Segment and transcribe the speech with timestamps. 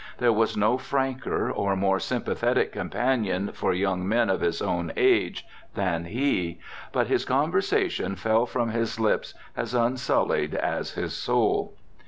[0.17, 5.45] There was no franker or more sympathetic companion for young men of his own age
[5.75, 6.57] than he;
[6.91, 11.75] but his conversation fell from his lips as unsullied as his soul.